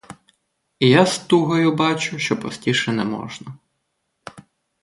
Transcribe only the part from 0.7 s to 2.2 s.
І я з тугою бачу,